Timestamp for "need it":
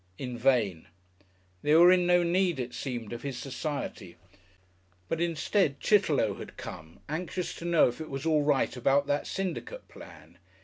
2.23-2.73